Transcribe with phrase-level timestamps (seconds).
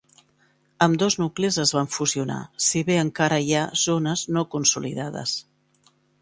[0.85, 2.37] Ambdós nuclis es van fusionar,
[2.69, 5.37] si bé encara hi ha zones no consolidades.